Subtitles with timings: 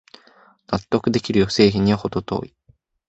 [0.65, 2.55] 納得できる製品にはほど遠い